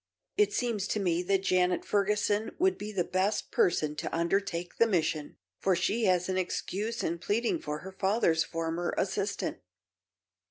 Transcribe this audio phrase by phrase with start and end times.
[0.35, 4.87] It seems to me that Janet Ferguson would be the best person to undertake the
[4.87, 9.59] mission, for she has an excuse in pleading for her father's former assistant."